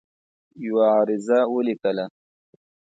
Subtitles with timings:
[0.65, 2.05] یوه عریضه ولیکله.